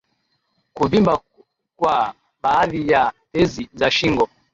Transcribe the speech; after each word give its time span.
kuvimba 0.73 1.21
kwa 1.77 2.13
baadhi 2.43 2.87
ya 2.91 3.13
tezi 3.33 3.69
za 3.73 3.91
shingo 3.91 4.29